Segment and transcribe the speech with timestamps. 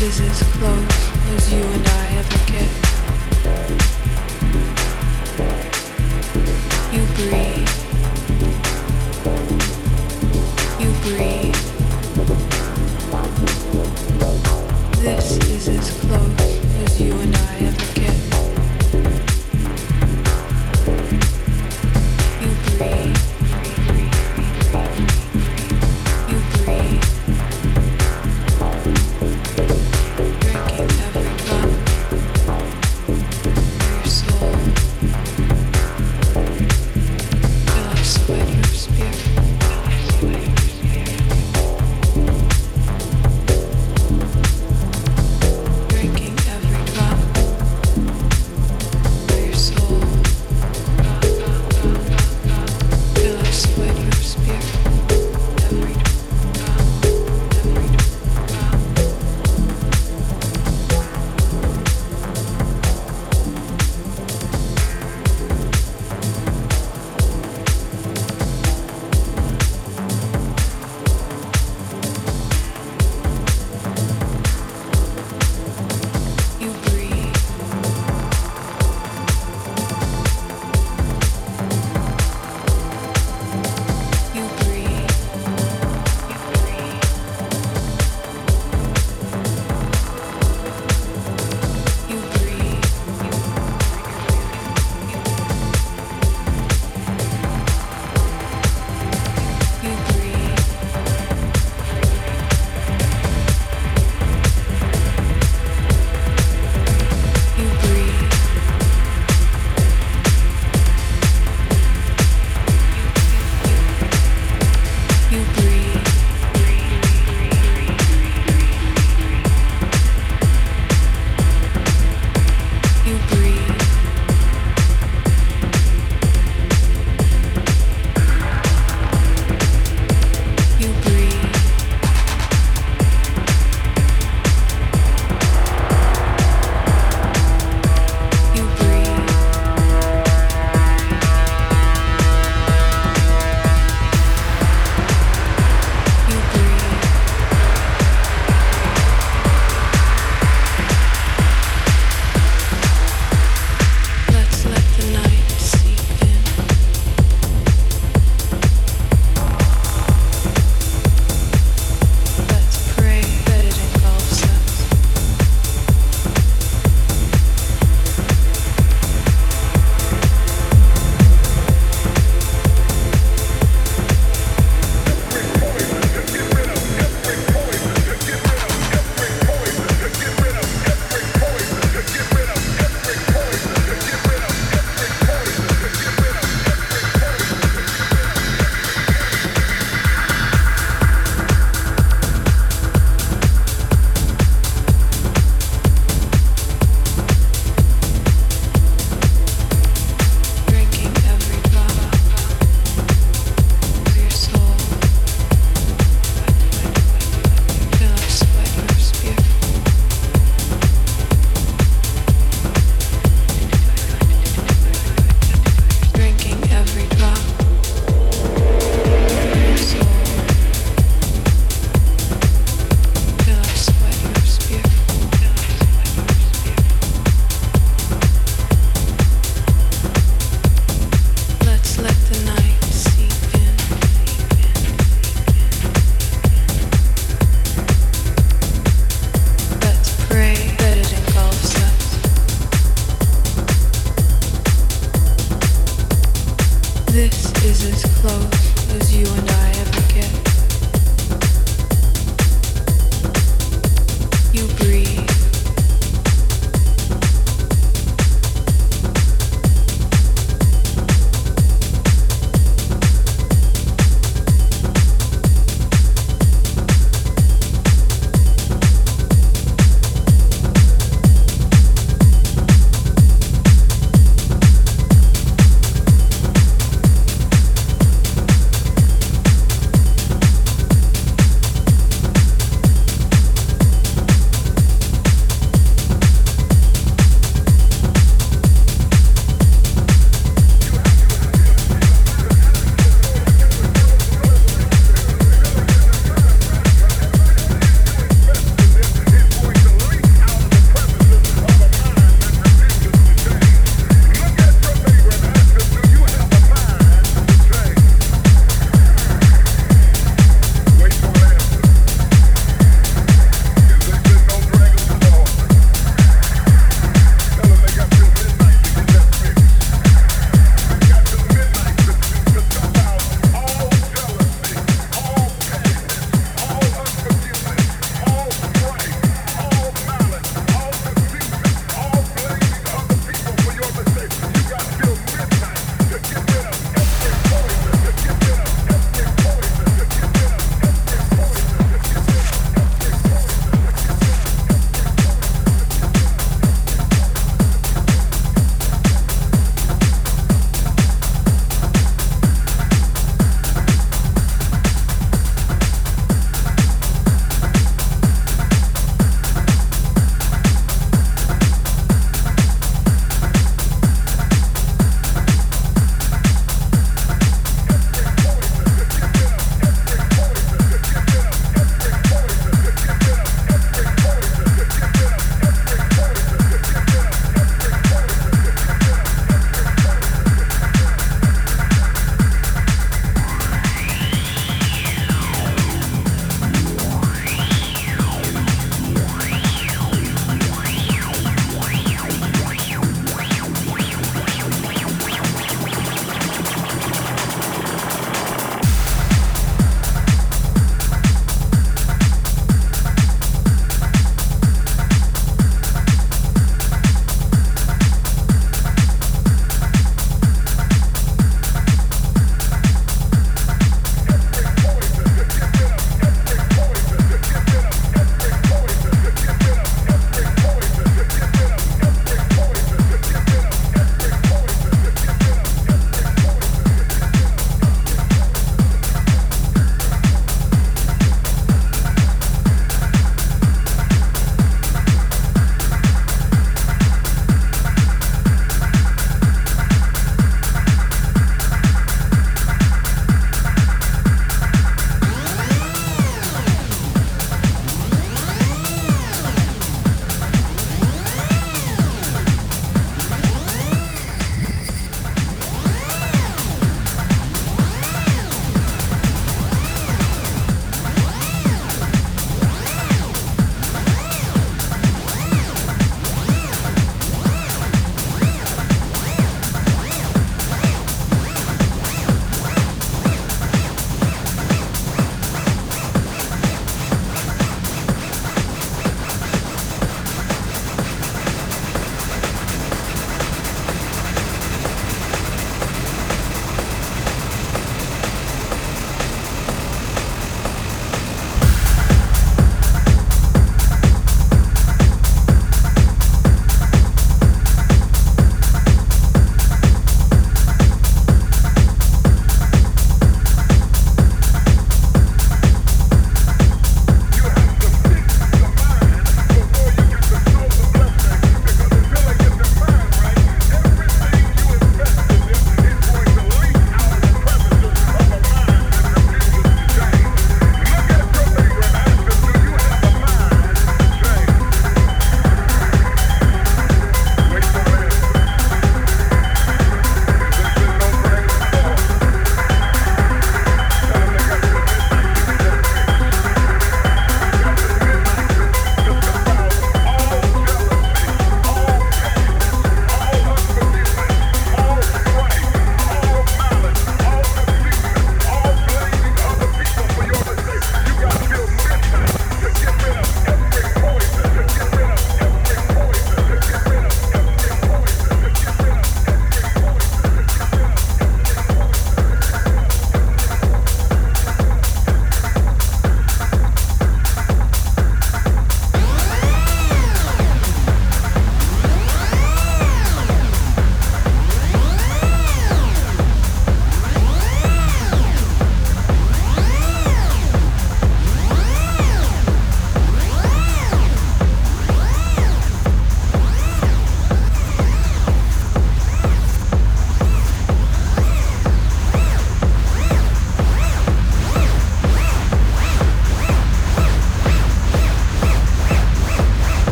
[0.00, 2.81] is as close as you and I ever get.